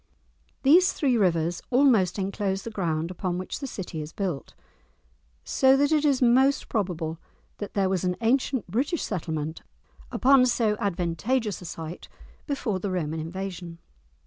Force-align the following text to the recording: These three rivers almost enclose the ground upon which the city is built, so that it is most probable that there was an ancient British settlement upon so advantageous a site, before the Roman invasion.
These 0.63 0.93
three 0.93 1.15
rivers 1.15 1.61
almost 1.69 2.17
enclose 2.17 2.63
the 2.63 2.71
ground 2.71 3.11
upon 3.11 3.37
which 3.37 3.59
the 3.59 3.67
city 3.67 4.01
is 4.01 4.13
built, 4.13 4.55
so 5.43 5.77
that 5.77 5.91
it 5.91 6.03
is 6.03 6.23
most 6.23 6.69
probable 6.69 7.19
that 7.59 7.75
there 7.75 7.87
was 7.87 8.03
an 8.03 8.15
ancient 8.19 8.65
British 8.65 9.03
settlement 9.03 9.61
upon 10.11 10.47
so 10.47 10.75
advantageous 10.79 11.61
a 11.61 11.65
site, 11.65 12.09
before 12.47 12.79
the 12.79 12.89
Roman 12.89 13.19
invasion. 13.19 13.77